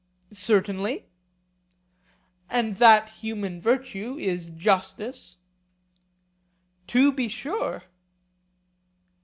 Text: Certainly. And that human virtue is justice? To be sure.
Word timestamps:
Certainly. 0.33 1.05
And 2.49 2.77
that 2.77 3.09
human 3.21 3.61
virtue 3.61 4.17
is 4.17 4.49
justice? 4.49 5.37
To 6.87 7.11
be 7.11 7.27
sure. 7.27 7.83